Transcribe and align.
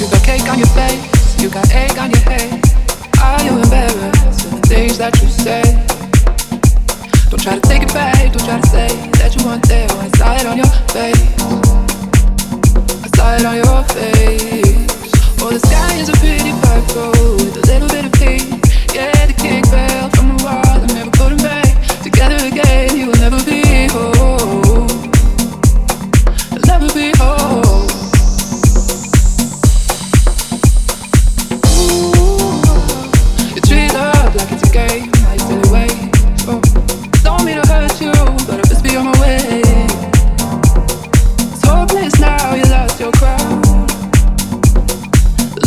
You 0.00 0.08
got 0.08 0.24
cake 0.24 0.48
on 0.48 0.58
your 0.58 0.66
face, 0.68 1.42
you 1.42 1.50
got 1.50 1.70
egg 1.74 1.98
on 1.98 2.10
your 2.10 2.20
head. 2.20 2.64
Are 3.20 3.44
you 3.44 3.60
embarrassed 3.60 4.46
of 4.46 4.52
the 4.52 4.60
things 4.66 4.96
that 4.96 5.12
you 5.20 5.28
say? 5.28 5.60
Don't 7.28 7.42
try 7.42 7.56
to 7.56 7.60
take 7.60 7.82
it 7.82 7.92
back, 7.92 8.32
don't 8.32 8.42
try 8.48 8.58
to 8.58 8.66
say 8.66 8.88
that 9.20 9.36
you 9.36 9.44
weren't 9.44 9.68
there 9.68 9.86
when 9.88 10.00
I 10.00 10.08
saw 10.16 10.40
it 10.40 10.46
on 10.46 10.56
your 10.56 10.72
face. 10.96 11.20
I 13.04 13.08
saw 13.12 13.36
it 13.36 13.44
on 13.44 13.56
your 13.60 13.84
face. 13.92 15.12
Oh, 15.44 15.52
the 15.52 15.60
sky 15.60 15.92
is 16.00 16.08
a 16.08 16.19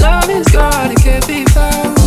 Love 0.04 0.30
is 0.30 0.48
gone, 0.50 0.92
it 0.92 0.98
can't 0.98 1.26
be 1.26 1.46
found, 1.46 2.03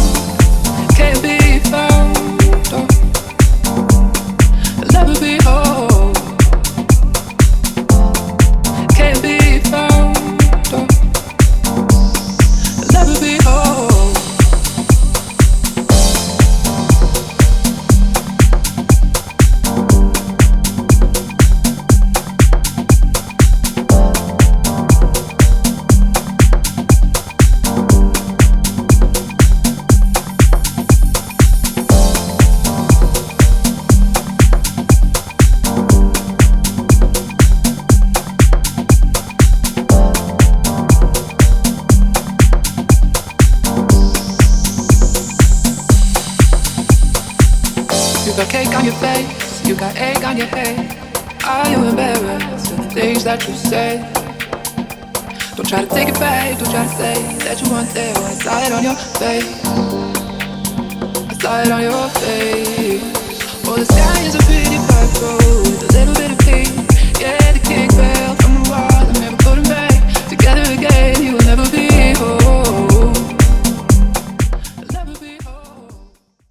got 48.37 48.51
cake 48.51 48.77
on 48.77 48.85
your 48.85 48.93
face, 48.95 49.67
you 49.67 49.75
got 49.75 49.97
egg 49.97 50.23
on 50.23 50.37
your 50.37 50.47
head. 50.49 50.95
Are 51.45 51.71
you 51.71 51.89
embarrassed 51.89 52.71
of 52.71 52.77
the 52.77 52.91
things 52.91 53.25
that 53.25 53.49
you 53.49 53.55
say? 53.55 53.97
Don't 55.57 55.67
try 55.67 55.81
to 55.81 55.89
take 55.89 56.09
it 56.09 56.19
back, 56.21 56.59
don't 56.59 56.71
try 56.71 56.85
to 56.85 56.91
say 56.91 57.15
that 57.39 57.63
you 57.63 57.71
weren't 57.71 57.89
there 57.95 58.15
I 58.15 58.35
saw 58.35 58.67
it 58.67 58.73
on 58.73 58.83
your 58.83 58.95
face. 58.95 59.65
I 61.31 61.35
saw 61.41 61.63
it 61.63 61.71
on 61.71 61.81
your 61.81 62.09
face. 62.21 63.65
Oh, 63.65 63.77
the 63.79 63.87
sky 63.87 64.21
is 64.27 64.35
a 64.35 64.39
pretty 64.41 64.96